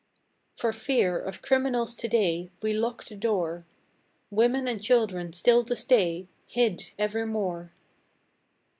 For 0.55 0.73
fear 0.73 1.19
of 1.19 1.43
criminals 1.43 1.95
today 1.95 2.49
We 2.63 2.73
lock 2.73 3.05
the 3.05 3.15
door; 3.15 3.67
Women 4.31 4.67
and 4.67 4.81
children 4.81 5.31
still 5.31 5.63
to 5.65 5.75
stay 5.75 6.25
Hid 6.47 6.89
evermore. 6.97 7.71